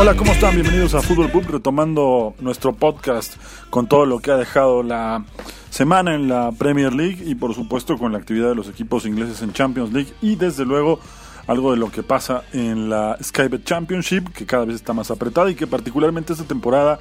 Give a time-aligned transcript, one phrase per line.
[0.00, 0.54] Hola, ¿cómo están?
[0.54, 3.36] Bienvenidos a Fútbol Pub, retomando nuestro podcast
[3.68, 5.24] con todo lo que ha dejado la
[5.70, 9.40] semana en la Premier League y por supuesto con la actividad de los equipos ingleses
[9.42, 11.00] en Champions League y desde luego
[11.46, 15.50] algo de lo que pasa en la Skybet Championship, que cada vez está más apretada
[15.50, 16.98] y que particularmente esta temporada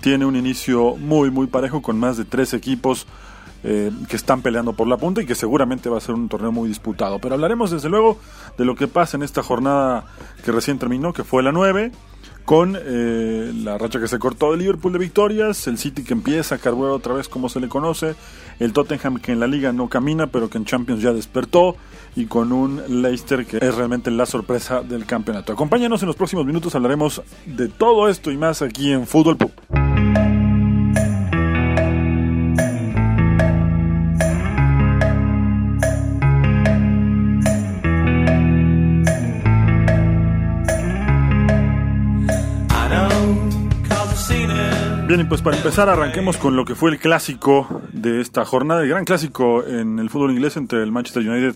[0.00, 3.06] tiene un inicio muy muy parejo con más de tres equipos
[3.64, 6.50] eh, que están peleando por la punta y que seguramente va a ser un torneo
[6.50, 7.20] muy disputado.
[7.20, 8.18] Pero hablaremos desde luego
[8.58, 10.04] de lo que pasa en esta jornada
[10.44, 11.92] que recién terminó, que fue la 9
[12.44, 16.56] con eh, la racha que se cortó de Liverpool de victorias, el City que empieza
[16.56, 18.14] a carburar otra vez como se le conoce,
[18.58, 21.76] el Tottenham que en la liga no camina pero que en Champions ya despertó
[22.16, 25.52] y con un Leicester que es realmente la sorpresa del campeonato.
[25.52, 29.81] Acompáñanos en los próximos minutos, hablaremos de todo esto y más aquí en Fútbol Pub.
[45.12, 48.80] Bien, y pues para empezar arranquemos con lo que fue el clásico de esta jornada,
[48.80, 51.54] el gran clásico en el fútbol inglés entre el Manchester United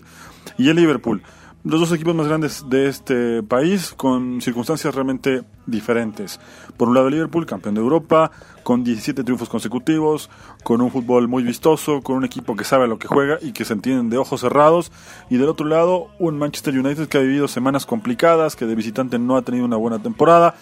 [0.59, 1.23] y el Liverpool.
[1.63, 6.39] Los dos equipos más grandes de este país con circunstancias realmente diferentes.
[6.77, 8.29] Por un lado el Liverpool, campeón de Europa,
[8.61, 10.29] con 17 triunfos consecutivos,
[10.61, 13.65] con un fútbol muy vistoso, con un equipo que sabe lo que juega y que
[13.65, 14.91] se entienden de ojos cerrados.
[15.31, 19.17] Y del otro lado, un Manchester United que ha vivido semanas complicadas, que de visitante
[19.17, 20.53] no ha tenido una buena temporada,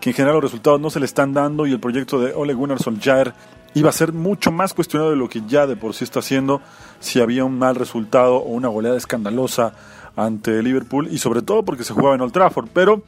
[0.00, 2.54] que en general los resultados no se le están dando y el proyecto de Ole
[2.54, 3.34] Gunnar Solskjaer
[3.74, 6.60] iba a ser mucho más cuestionado de lo que ya de por sí está haciendo
[7.00, 9.72] si había un mal resultado o una goleada escandalosa
[10.16, 13.02] ante Liverpool y sobre todo porque se jugaba en Old Trafford, pero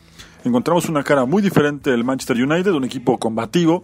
[0.44, 3.82] encontramos una cara muy diferente del Manchester United, un equipo combativo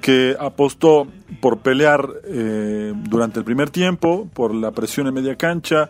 [0.00, 1.06] que apostó
[1.40, 5.88] por pelear eh, durante el primer tiempo, por la presión en media cancha,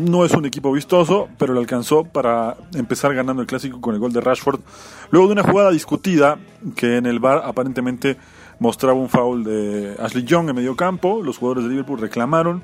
[0.00, 4.00] no es un equipo vistoso, pero le alcanzó para empezar ganando el clásico con el
[4.00, 4.60] gol de Rashford.
[5.10, 6.38] Luego de una jugada discutida
[6.76, 8.16] que en el bar aparentemente
[8.58, 11.22] mostraba un foul de Ashley Young en medio campo.
[11.22, 12.62] Los jugadores de Liverpool reclamaron.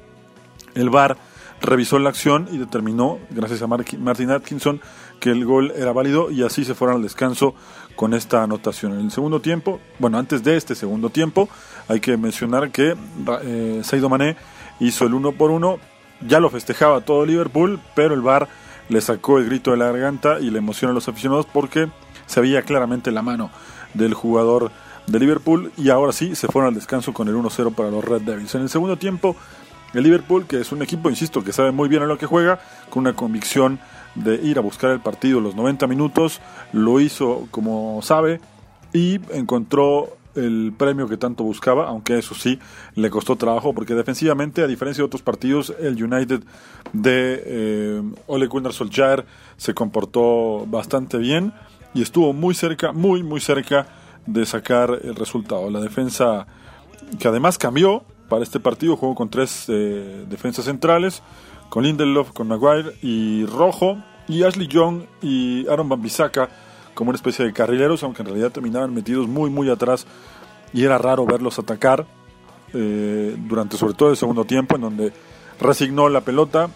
[0.74, 1.16] El bar
[1.60, 4.80] revisó la acción y determinó, gracias a Martin Atkinson,
[5.20, 7.54] que el gol era válido y así se fueron al descanso
[7.94, 8.92] con esta anotación.
[8.92, 11.48] En el segundo tiempo, bueno, antes de este segundo tiempo,
[11.88, 12.94] hay que mencionar que
[13.42, 14.36] eh, Saido Mané
[14.80, 15.78] hizo el uno por uno
[16.20, 18.48] ya lo festejaba todo Liverpool, pero el VAR
[18.88, 21.88] le sacó el grito de la garganta y le emocionó a los aficionados porque
[22.26, 23.50] se veía claramente la mano
[23.94, 24.70] del jugador
[25.06, 28.22] de Liverpool y ahora sí se fueron al descanso con el 1-0 para los Red
[28.22, 28.54] Devils.
[28.54, 29.36] En el segundo tiempo,
[29.94, 32.60] el Liverpool, que es un equipo, insisto, que sabe muy bien a lo que juega,
[32.90, 33.78] con una convicción
[34.14, 36.40] de ir a buscar el partido los 90 minutos,
[36.72, 38.40] lo hizo como sabe
[38.92, 42.58] y encontró el premio que tanto buscaba, aunque eso sí
[42.94, 46.42] le costó trabajo, porque defensivamente, a diferencia de otros partidos, el United
[46.92, 49.26] de eh, Ole Gunnar Solskjaer
[49.56, 51.52] se comportó bastante bien
[51.94, 53.86] y estuvo muy cerca, muy, muy cerca
[54.26, 55.70] de sacar el resultado.
[55.70, 56.46] La defensa
[57.18, 61.22] que además cambió para este partido, jugó con tres eh, defensas centrales,
[61.68, 63.98] con Lindelof, con Maguire y Rojo,
[64.28, 66.48] y Ashley Young y Aaron Bambisaka
[66.96, 70.06] como una especie de carrileros, aunque en realidad terminaban metidos muy, muy atrás
[70.72, 72.06] y era raro verlos atacar
[72.72, 75.12] eh, durante sobre todo el segundo tiempo, en donde
[75.60, 76.70] resignó la pelota,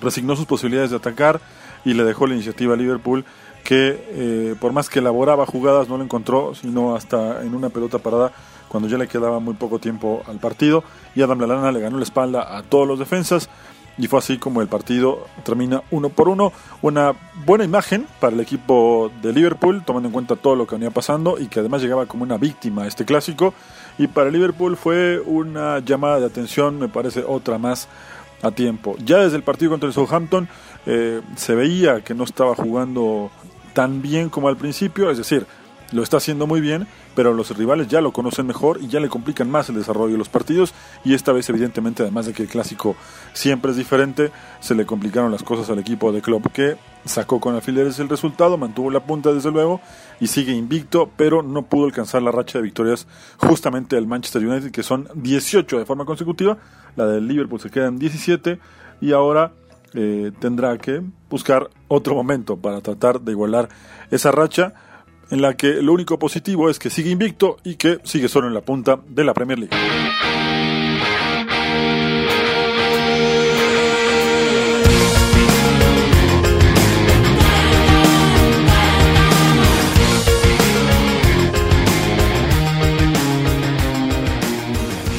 [0.00, 1.40] resignó sus posibilidades de atacar
[1.84, 3.26] y le dejó la iniciativa a Liverpool
[3.62, 7.98] que eh, por más que elaboraba jugadas no lo encontró, sino hasta en una pelota
[7.98, 8.32] parada
[8.68, 10.82] cuando ya le quedaba muy poco tiempo al partido.
[11.14, 13.50] Y Adam Lallana le ganó la espalda a todos los defensas
[13.98, 16.52] y fue así como el partido termina uno por uno.
[16.80, 17.12] Una
[17.44, 21.38] buena imagen para el equipo de Liverpool, tomando en cuenta todo lo que venía pasando
[21.38, 23.54] y que además llegaba como una víctima a este clásico.
[23.98, 27.88] Y para Liverpool fue una llamada de atención, me parece otra más
[28.42, 28.96] a tiempo.
[29.04, 30.48] Ya desde el partido contra el Southampton
[30.86, 33.30] eh, se veía que no estaba jugando
[33.72, 35.46] tan bien como al principio, es decir,
[35.92, 39.08] lo está haciendo muy bien, pero los rivales ya lo conocen mejor y ya le
[39.08, 40.74] complican más el desarrollo de los partidos.
[41.04, 42.96] Y esta vez evidentemente además de que el clásico
[43.32, 44.30] siempre es diferente,
[44.60, 48.56] se le complicaron las cosas al equipo de Klopp que sacó con alfileres el resultado,
[48.56, 49.80] mantuvo la punta desde luego
[50.20, 53.06] y sigue invicto, pero no pudo alcanzar la racha de victorias
[53.38, 56.58] justamente del Manchester United que son 18 de forma consecutiva,
[56.96, 58.58] la del Liverpool se queda en 17
[59.00, 59.52] y ahora
[59.94, 63.68] eh, tendrá que buscar otro momento para tratar de igualar
[64.10, 64.72] esa racha
[65.32, 68.54] en la que lo único positivo es que sigue invicto y que sigue solo en
[68.54, 69.74] la punta de la Premier League.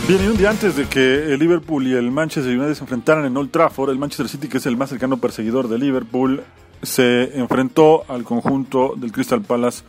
[0.07, 3.25] Bien, y un día antes de que el Liverpool y el Manchester United se enfrentaran
[3.25, 6.43] en Old Trafford, el Manchester City, que es el más cercano perseguidor de Liverpool,
[6.83, 9.83] se enfrentó al conjunto del Crystal Palace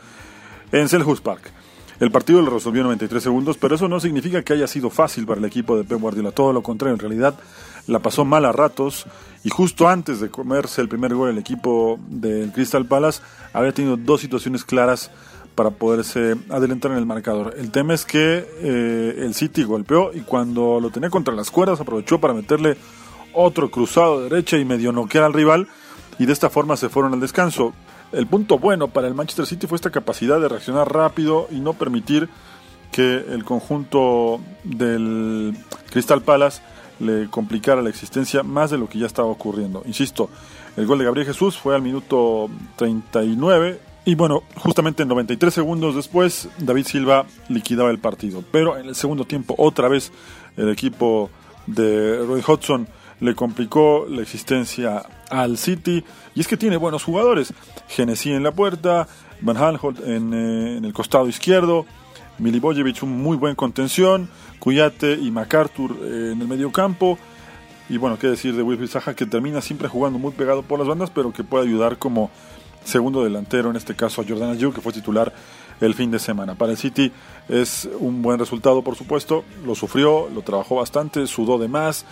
[0.72, 1.52] en Selhurst Park.
[2.00, 5.26] El partido lo resolvió en 93 segundos, pero eso no significa que haya sido fácil
[5.26, 6.32] para el equipo de Pep Guardiola.
[6.32, 7.34] Todo lo contrario, en realidad
[7.86, 9.06] la pasó mal a ratos
[9.44, 13.20] y justo antes de comerse el primer gol el equipo del Crystal Palace
[13.52, 15.10] había tenido dos situaciones claras
[15.54, 17.54] para poderse adelantar en el marcador.
[17.56, 21.80] El tema es que eh, el City golpeó y cuando lo tenía contra las cuerdas
[21.80, 22.76] aprovechó para meterle
[23.32, 25.68] otro cruzado de derecha y medio noquear al rival
[26.18, 27.72] y de esta forma se fueron al descanso.
[28.12, 31.72] El punto bueno para el Manchester City fue esta capacidad de reaccionar rápido y no
[31.72, 32.28] permitir
[32.92, 35.56] que el conjunto del
[35.90, 36.62] Crystal Palace
[37.00, 39.82] le complicara la existencia más de lo que ya estaba ocurriendo.
[39.86, 40.30] Insisto,
[40.76, 46.48] el gol de Gabriel Jesús fue al minuto 39 y bueno, justamente 93 segundos después,
[46.58, 48.44] David Silva liquidaba el partido.
[48.52, 50.12] Pero en el segundo tiempo, otra vez,
[50.56, 51.30] el equipo
[51.66, 52.86] de Roy Hodgson
[53.20, 56.04] le complicó la existencia al City.
[56.34, 57.52] Y es que tiene buenos jugadores.
[57.88, 59.08] Genesí en la puerta,
[59.40, 61.86] Van Hanholt en, eh, el costado izquierdo,
[62.38, 64.28] Milivojevic un muy buen contención,
[64.58, 67.18] Cuyate y MacArthur eh, en el medio campo.
[67.88, 70.88] Y bueno, qué decir de Wilfried Zaha que termina siempre jugando muy pegado por las
[70.88, 72.30] bandas, pero que puede ayudar como
[72.84, 75.32] segundo delantero, en este caso a Jordan Ayew, que fue titular
[75.80, 76.54] el fin de semana.
[76.54, 77.12] Para el City
[77.48, 82.04] es un buen resultado, por supuesto, lo sufrió, lo trabajó bastante, sudó de más,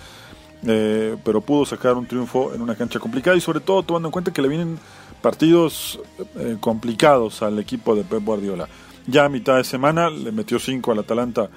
[0.67, 4.13] eh, pero pudo sacar un triunfo en una cancha complicada y sobre todo tomando en
[4.13, 4.79] cuenta que le vienen
[5.21, 6.01] partidos
[6.37, 8.69] eh, complicados al equipo de Pep Guardiola.
[9.07, 11.49] Ya a mitad de semana le metió 5 al Atalanta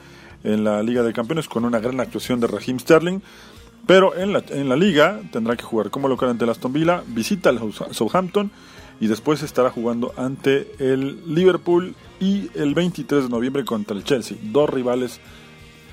[0.44, 3.19] en la Liga de Campeones con una gran actuación de Raheem Sterling.
[3.86, 7.04] Pero en la, en la liga tendrá que jugar como local ante el Aston Villa,
[7.06, 7.60] visita al
[7.92, 8.50] Southampton
[9.00, 14.38] y después estará jugando ante el Liverpool y el 23 de noviembre contra el Chelsea.
[14.42, 15.19] Dos rivales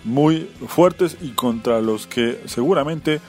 [0.05, 3.21] muy fuertes y contra los que seguramente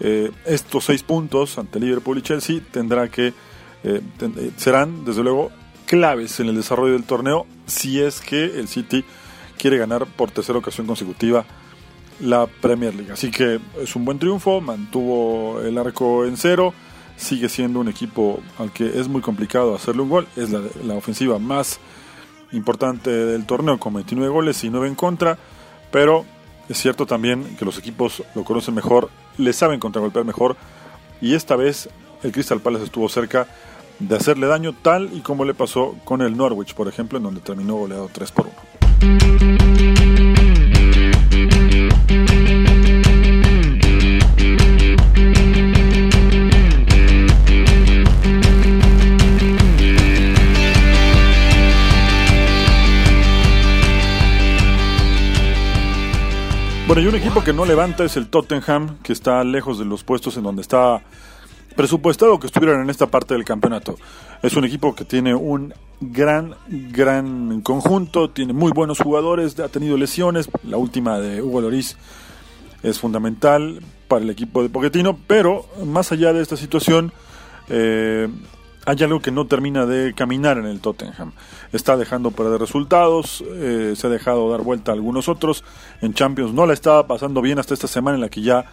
[0.00, 3.32] eh, estos seis puntos ante Liverpool y Chelsea tendrá que eh,
[3.84, 5.50] eh, serán desde luego
[5.86, 9.04] claves en el desarrollo del torneo si es que el City
[9.56, 11.44] quiere ganar por tercera ocasión consecutiva
[12.20, 13.12] la Premier League.
[13.12, 16.74] Así que es un buen triunfo, mantuvo el arco en cero
[17.18, 20.28] sigue siendo un equipo al que es muy complicado hacerle un gol.
[20.36, 21.80] Es la, ofensiva más
[22.52, 25.36] importante del torneo con 29 goles y 9 en contra.
[25.90, 26.24] Pero
[26.68, 30.56] es cierto también que los equipos lo conocen mejor, le saben contragolpear mejor.
[31.20, 31.88] Y esta vez
[32.22, 33.46] el Crystal Palace estuvo cerca
[33.98, 37.40] de hacerle daño, tal y como le pasó con el Norwich, por ejemplo, en donde
[37.40, 38.50] terminó goleado 3 por
[39.00, 39.57] 1.
[56.88, 60.04] Bueno, y un equipo que no levanta es el Tottenham, que está lejos de los
[60.04, 61.02] puestos en donde está
[61.76, 63.96] presupuestado que estuvieran en esta parte del campeonato.
[64.42, 69.98] Es un equipo que tiene un gran, gran conjunto, tiene muy buenos jugadores, ha tenido
[69.98, 71.98] lesiones, la última de Hugo Loris
[72.82, 77.12] es fundamental para el equipo de Pochettino, pero más allá de esta situación,
[77.68, 78.28] eh,
[78.88, 81.32] hay algo que no termina de caminar en el Tottenham.
[81.74, 85.62] Está dejando perder resultados, eh, se ha dejado dar vuelta a algunos otros.
[86.00, 88.64] En Champions no la estaba pasando bien hasta esta semana en la que ya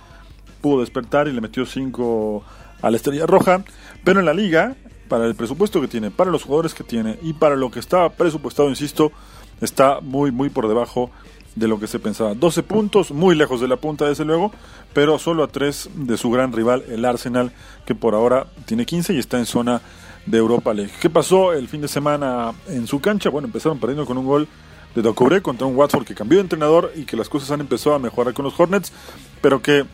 [0.61, 2.43] pudo despertar y le metió 5
[2.81, 3.65] a la Estrella Roja.
[4.05, 4.77] Pero en la liga,
[5.09, 8.09] para el presupuesto que tiene, para los jugadores que tiene y para lo que estaba
[8.09, 9.11] presupuestado, insisto,
[9.59, 11.11] está muy, muy por debajo
[11.55, 12.35] de lo que se pensaba.
[12.35, 14.53] 12 puntos, muy lejos de la punta desde luego,
[14.93, 17.51] pero solo a 3 de su gran rival, el Arsenal,
[17.85, 19.81] que por ahora tiene 15 y está en zona
[20.25, 20.91] de Europa League.
[20.99, 23.29] ¿Qué pasó el fin de semana en su cancha?
[23.29, 24.47] Bueno, empezaron perdiendo con un gol
[24.95, 27.95] de Doucouré contra un Watford que cambió de entrenador y que las cosas han empezado
[27.95, 28.91] a mejorar con los Hornets,
[29.41, 29.85] pero que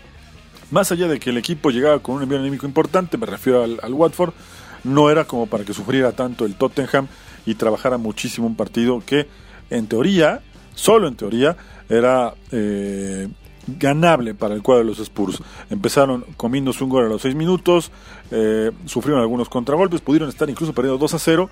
[0.70, 3.94] más allá de que el equipo llegaba con un envío anímico importante, me refiero al,
[3.94, 4.34] Watford,
[4.84, 7.08] no era como para que sufriera tanto el Tottenham
[7.46, 9.28] y trabajara muchísimo un partido que
[9.70, 10.42] en teoría,
[10.76, 11.58] solo en teoría,
[11.90, 13.28] era eh,
[13.68, 15.42] ganable para el cuadro de los Spurs.
[15.70, 17.92] Empezaron comiéndose un gol a los 6 minutos,
[18.32, 21.50] eh, sufrieron algunos contragolpes, pudieron estar incluso perdiendo 2 a 0.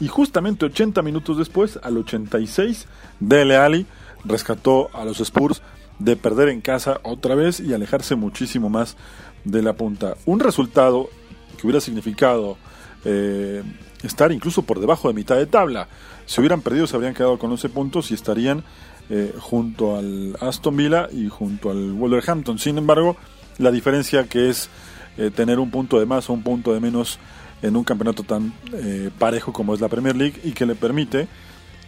[0.00, 2.86] Y justamente 80 minutos después, al 86,
[3.18, 3.86] Dele Ali
[4.24, 5.62] rescató a los Spurs
[5.98, 8.96] de perder en casa otra vez y alejarse muchísimo más
[9.44, 10.14] de la punta.
[10.26, 11.08] Un resultado
[11.56, 12.56] que hubiera significado
[13.04, 13.62] eh,
[14.02, 15.88] estar incluso por debajo de mitad de tabla.
[16.26, 18.62] Si hubieran perdido, se habrían quedado con 11 puntos y estarían
[19.10, 22.58] eh, junto al Aston Villa y junto al Wolverhampton.
[22.58, 23.16] Sin embargo,
[23.56, 24.68] la diferencia que es
[25.16, 27.18] eh, tener un punto de más o un punto de menos
[27.62, 31.26] en un campeonato tan eh, parejo como es la Premier League y que le permite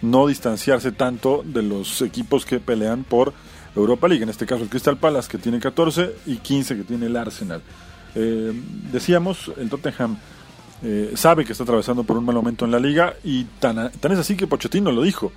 [0.00, 3.35] no distanciarse tanto de los equipos que pelean por
[3.77, 7.05] Europa League, en este caso el Crystal Palace que tiene 14 y 15 que tiene
[7.05, 7.61] el Arsenal.
[8.91, 10.17] Decíamos, el Tottenham
[11.15, 14.37] sabe que está atravesando por un mal momento en la liga y tan, es así
[14.37, 15.33] que Pochettino lo dijo.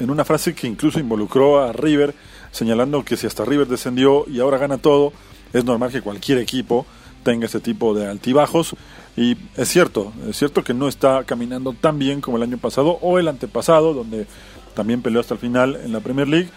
[0.00, 2.14] En una frase que incluso involucró a River,
[2.50, 5.12] señalando que si hasta River descendió y ahora gana todo,
[5.52, 6.86] es normal que cualquier equipo
[7.22, 8.74] tenga ese tipo de altibajos.
[9.16, 12.98] Y es cierto, es cierto que no está caminando tan bien como el año pasado
[13.02, 14.26] o el antepasado, donde
[14.74, 16.48] también peleó hasta el final en la Premier League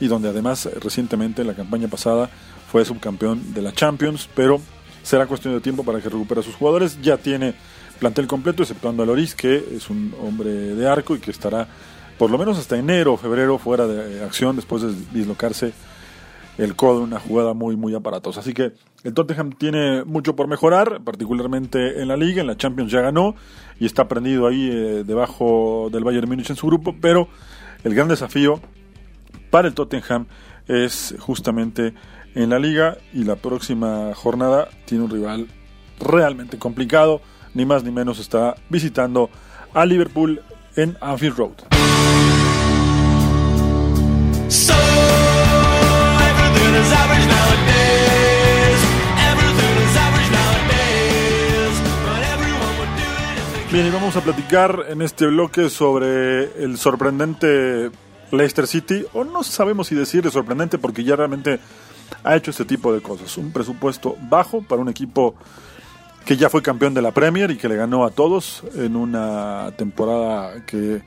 [0.00, 2.28] y donde además recientemente en la campaña pasada
[2.70, 4.60] fue subcampeón de la Champions, pero
[5.02, 7.00] será cuestión de tiempo para que recupere a sus jugadores.
[7.02, 7.54] Ya tiene
[8.00, 11.68] plantel completo, exceptuando a Loris, que es un hombre de arco y que estará
[12.18, 15.72] por lo menos hasta enero o febrero fuera de acción después de dislocarse
[16.58, 18.40] el codo en una jugada muy muy aparatosa.
[18.40, 18.72] Así que
[19.04, 23.34] el Tottenham tiene mucho por mejorar, particularmente en la liga, en la Champions ya ganó
[23.80, 27.28] y está prendido ahí eh, debajo del Bayern Múnich en su grupo, pero
[27.84, 28.60] el gran desafío
[29.50, 30.26] para el Tottenham
[30.68, 31.94] es justamente
[32.34, 35.48] en la liga y la próxima jornada tiene un rival
[36.00, 37.20] realmente complicado,
[37.54, 39.30] ni más ni menos está visitando
[39.74, 40.42] a Liverpool
[40.76, 41.81] en Anfield Road.
[53.72, 57.90] Bien, y vamos a platicar en este bloque sobre el sorprendente
[58.30, 61.58] Leicester City, o no sabemos si decir sorprendente porque ya realmente
[62.22, 63.34] ha hecho este tipo de cosas.
[63.38, 65.36] Un presupuesto bajo para un equipo
[66.26, 69.72] que ya fue campeón de la Premier y que le ganó a todos en una
[69.78, 71.02] temporada que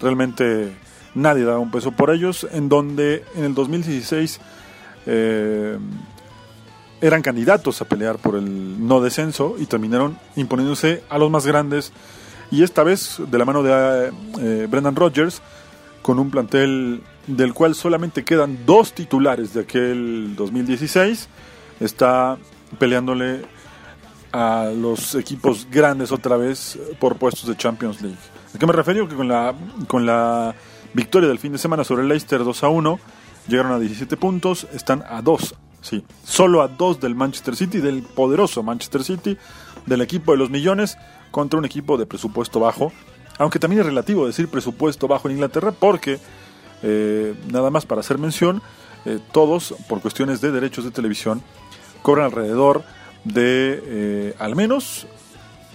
[0.00, 0.72] realmente
[1.14, 4.40] nadie daba un peso por ellos, en donde en el 2016
[5.06, 5.78] eh,
[7.00, 11.92] eran candidatos a pelear por el no descenso y terminaron imponiéndose a los más grandes
[12.50, 15.40] y esta vez de la mano de eh, Brendan Rodgers
[16.02, 21.28] con un plantel del cual solamente quedan dos titulares de aquel 2016
[21.80, 22.36] está
[22.78, 23.42] peleándole
[24.32, 28.18] a los equipos grandes otra vez por puestos de Champions League.
[28.54, 29.08] ¿A qué me refiero?
[29.08, 29.54] Que con la,
[29.86, 30.54] con la
[30.94, 33.00] victoria del fin de semana sobre el Leicester 2 a 1
[33.48, 38.02] llegaron a 17 puntos, están a 2 Sí, solo a dos del Manchester City, del
[38.02, 39.38] poderoso Manchester City,
[39.86, 40.98] del equipo de los millones,
[41.30, 42.92] contra un equipo de presupuesto bajo.
[43.38, 46.18] Aunque también es relativo decir presupuesto bajo en Inglaterra, porque,
[46.82, 48.60] eh, nada más para hacer mención,
[49.06, 51.42] eh, todos, por cuestiones de derechos de televisión,
[52.02, 52.82] cobran alrededor
[53.24, 55.06] de eh, al menos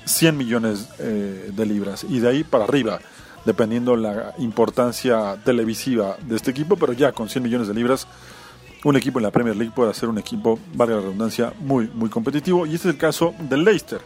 [0.06, 3.00] 100 millones de libras y de ahí para arriba,
[3.46, 8.08] dependiendo la importancia televisiva de este equipo, pero ya con 100 millones de libras
[8.86, 12.08] un equipo en la Premier League puede ser un equipo, valga la redundancia, muy, muy
[12.08, 12.68] competitivo.
[12.68, 14.00] Y este es el caso del Leicester,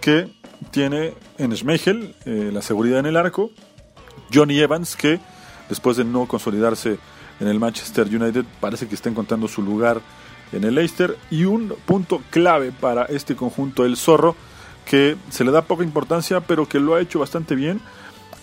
[0.00, 0.28] que
[0.72, 3.52] tiene en Schmeichel eh, la seguridad en el arco,
[4.34, 5.20] Johnny Evans, que
[5.68, 6.98] después de no consolidarse
[7.38, 10.00] en el Manchester United, parece que está encontrando su lugar
[10.50, 11.16] en el Leicester.
[11.30, 14.34] Y un punto clave para este conjunto, el Zorro,
[14.88, 17.80] que se le da poca importancia, pero que lo ha hecho bastante bien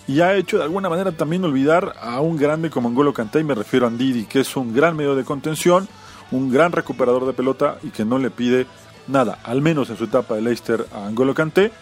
[0.06, 3.44] y ha hecho de alguna manera también olvidar a un grande como Angolo Kanté, y
[3.44, 5.88] me refiero a Ndidi, que es un gran medio de contención,
[6.30, 8.66] un gran recuperador de pelota y que no le pide
[9.08, 11.72] nada, al menos en su etapa de Leicester a Angolo Kanté,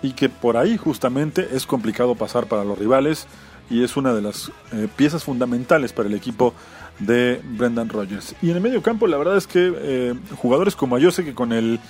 [0.00, 3.26] y que por ahí justamente es complicado pasar para los rivales
[3.68, 6.54] y es una de las eh, piezas fundamentales para el equipo
[7.00, 8.36] de Brendan Rodgers.
[8.40, 11.52] Y en el medio campo la verdad es que eh, jugadores como Ayose, que con
[11.52, 11.80] el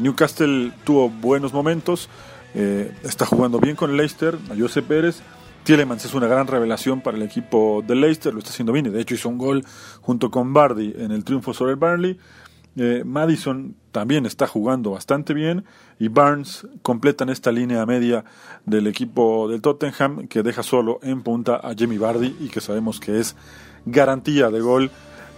[0.00, 2.08] Newcastle tuvo buenos momentos,
[2.54, 5.20] eh, está jugando bien con Leicester, a Jose Pérez.
[5.62, 8.88] Tielemans es una gran revelación para el equipo de Leicester, lo está haciendo bien y
[8.88, 9.62] de hecho hizo un gol
[10.00, 12.18] junto con Bardi en el triunfo sobre el Burnley.
[12.76, 15.64] Eh, Madison también está jugando bastante bien
[15.98, 18.24] y Barnes completan esta línea media
[18.64, 23.00] del equipo del Tottenham que deja solo en punta a Jamie Bardi y que sabemos
[23.00, 23.36] que es
[23.84, 24.90] garantía de gol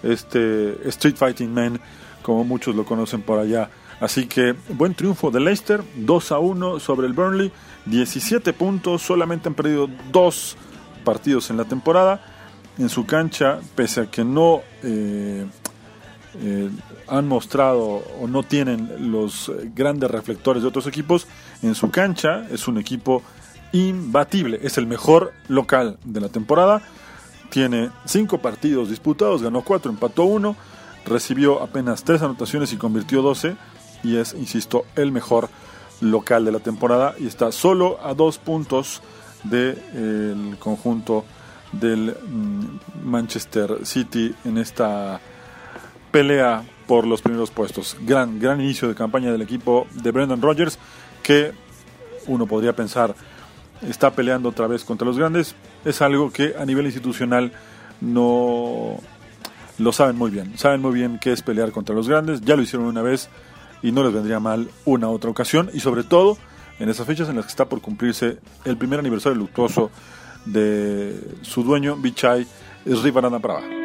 [0.02, 1.80] este Street Fighting Man
[2.22, 3.70] como muchos lo conocen por allá
[4.02, 7.52] Así que buen triunfo de Leicester, 2 a 1 sobre el Burnley,
[7.86, 10.56] 17 puntos, solamente han perdido dos
[11.04, 12.20] partidos en la temporada.
[12.78, 15.46] En su cancha, pese a que no eh,
[16.40, 16.68] eh,
[17.06, 21.28] han mostrado o no tienen los grandes reflectores de otros equipos,
[21.62, 23.22] en su cancha es un equipo
[23.70, 26.82] imbatible, es el mejor local de la temporada.
[27.50, 30.56] Tiene cinco partidos disputados, ganó cuatro, empató uno,
[31.04, 33.54] recibió apenas tres anotaciones y convirtió 12
[34.02, 35.48] y es, insisto, el mejor
[36.00, 39.02] local de la temporada y está solo a dos puntos
[39.44, 41.24] del de, conjunto
[41.72, 45.20] del mm, Manchester City en esta
[46.10, 47.96] pelea por los primeros puestos.
[48.02, 50.78] Gran, gran inicio de campaña del equipo de Brendan Rodgers
[51.22, 51.52] que
[52.26, 53.14] uno podría pensar
[53.88, 55.54] está peleando otra vez contra los grandes.
[55.84, 57.52] Es algo que a nivel institucional
[58.00, 58.98] no
[59.78, 60.56] lo saben muy bien.
[60.58, 62.42] Saben muy bien qué es pelear contra los grandes.
[62.42, 63.28] Ya lo hicieron una vez
[63.82, 65.70] y no les vendría mal una otra ocasión.
[65.72, 66.38] Y sobre todo
[66.78, 69.90] en esas fechas en las que está por cumplirse el primer aniversario luctuoso
[70.44, 72.46] de su dueño, Bichai
[72.84, 73.81] Rivarana Prava.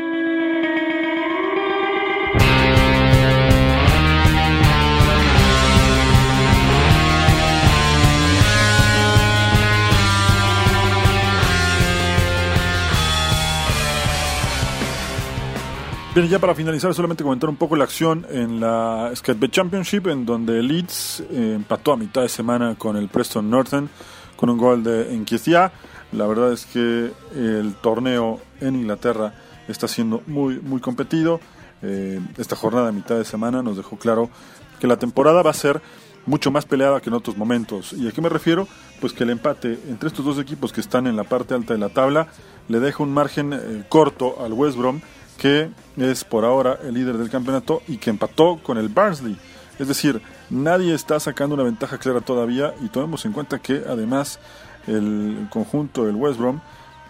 [16.17, 20.25] Bien, ya para finalizar, solamente comentar un poco la acción en la Skatebet Championship, en
[20.25, 23.87] donde Leeds eh, empató a mitad de semana con el Preston Northern
[24.35, 25.71] con un gol de Enquistia.
[26.13, 29.35] La verdad es que el torneo en Inglaterra
[29.67, 31.39] está siendo muy, muy competido.
[31.83, 34.31] Eh, esta jornada a mitad de semana nos dejó claro
[34.79, 35.83] que la temporada va a ser
[36.25, 37.93] mucho más peleada que en otros momentos.
[37.93, 38.67] ¿Y a qué me refiero?
[38.99, 41.79] Pues que el empate entre estos dos equipos que están en la parte alta de
[41.79, 42.29] la tabla
[42.69, 44.99] le deja un margen eh, corto al West Brom
[45.37, 49.37] que es por ahora el líder del campeonato y que empató con el Barnsley.
[49.79, 54.39] Es decir, nadie está sacando una ventaja clara todavía y tomemos en cuenta que además
[54.87, 56.59] el conjunto del West Brom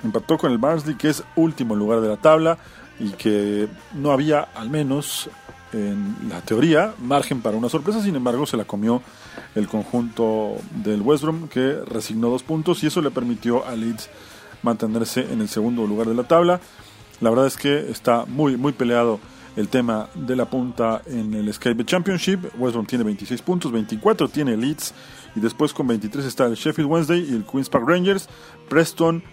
[0.03, 2.57] empató con el Barnsley que es último lugar de la tabla
[2.99, 5.29] y que no había al menos
[5.73, 9.01] en la teoría margen para una sorpresa, sin embargo se la comió
[9.55, 14.09] el conjunto del West Brom que resignó dos puntos y eso le permitió a Leeds
[14.63, 16.59] mantenerse en el segundo lugar de la tabla.
[17.21, 19.19] La verdad es que está muy, muy peleado
[19.55, 22.39] el tema de la punta en el Skype Championship.
[22.57, 24.93] West tiene 26 puntos, 24 tiene Leeds
[25.35, 28.29] y después con 23 está el Sheffield Wednesday y el Queen's Park Rangers.
[28.69, 29.23] Preston,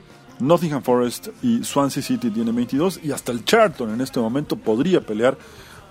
[0.41, 5.03] Nottingham Forest y Swansea City tiene 22 y hasta el Charlton en este momento podría
[5.03, 5.37] pelear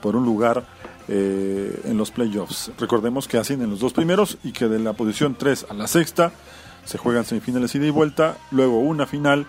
[0.02, 0.66] por un lugar
[1.08, 2.72] eh, en los playoffs.
[2.80, 5.88] Recordemos que hacen en los dos primeros y que de la posición 3 a la
[5.88, 6.32] sexta
[6.86, 9.46] se juegan semifinales ida y vuelta, luego una final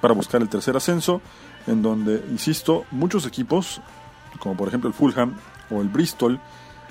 [0.00, 1.20] para buscar el tercer ascenso
[1.68, 3.80] en donde, insisto, muchos equipos,
[4.40, 5.36] como por ejemplo el Fulham
[5.70, 6.40] o el Bristol,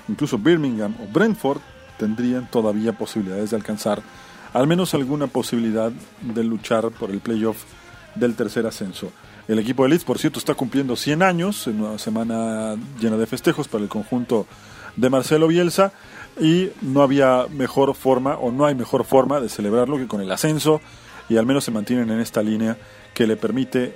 [0.08, 1.60] incluso Birmingham o Brentford,
[1.98, 4.00] tendrían todavía posibilidades de alcanzar
[4.54, 7.64] al menos alguna posibilidad de luchar por el playoff
[8.14, 9.12] del tercer ascenso.
[9.46, 13.26] El equipo de Leeds, por cierto, está cumpliendo 100 años en una semana llena de
[13.26, 14.46] festejos para el conjunto
[14.96, 15.92] de Marcelo Bielsa
[16.40, 20.30] y no había mejor forma o no hay mejor forma de celebrarlo que con el
[20.30, 20.80] ascenso
[21.28, 22.76] y al menos se mantienen en esta línea
[23.14, 23.94] que le permite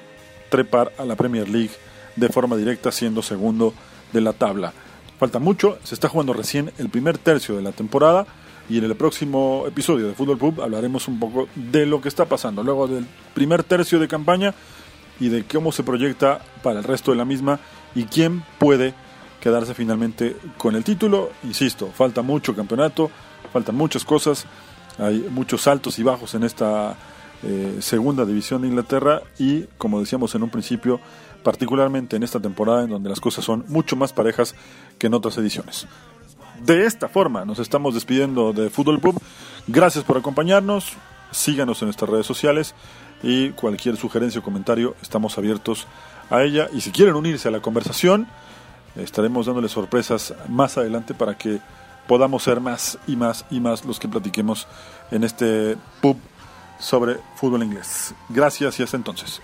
[0.53, 1.73] trepar a la Premier League
[2.15, 3.73] de forma directa siendo segundo
[4.13, 4.75] de la tabla.
[5.19, 8.27] Falta mucho, se está jugando recién el primer tercio de la temporada
[8.69, 12.27] y en el próximo episodio de Fútbol Pub hablaremos un poco de lo que está
[12.27, 14.55] pasando luego del primer tercio de campaña
[15.19, 17.59] y de cómo se proyecta para el resto de la misma
[17.95, 18.93] y quién puede
[19.41, 21.31] quedarse finalmente con el título.
[21.45, 23.11] Insisto, falta mucho campeonato,
[23.55, 24.45] faltan muchas cosas,
[24.99, 26.95] hay muchos altos y bajos en esta
[27.45, 31.01] eh, segunda división de Inglaterra y, como decíamos en un principio,
[31.43, 34.55] particularmente en esta temporada en donde las cosas son mucho más parejas
[34.99, 35.87] que en otras ediciones.
[36.65, 39.21] De esta forma nos estamos despidiendo de Fútbol Pub.
[39.67, 40.93] Gracias por acompañarnos.
[41.33, 42.75] Síganos en nuestras redes sociales
[43.23, 45.87] y cualquier sugerencia o comentario estamos abiertos
[46.31, 46.69] a ella.
[46.73, 48.29] Y si quieren unirse a la conversación,
[48.95, 51.59] estaremos dándoles sorpresas más adelante para que
[52.07, 54.67] podamos ser más y más y más los que platiquemos
[55.11, 56.17] en este pub
[56.83, 58.13] sobre fútbol inglés.
[58.29, 59.41] Gracias y hasta entonces.